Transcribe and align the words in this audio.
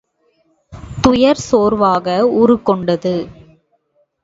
துயர் 1.01 1.41
சோர்வாக 1.49 2.17
உருக்கொண்டது. 2.41 3.15